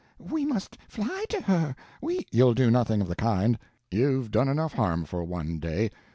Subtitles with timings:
[0.17, 1.75] We must fly to her.
[2.01, 3.59] We" "You'll do nothing of the kind;
[3.91, 5.91] you've done enough harm for one day.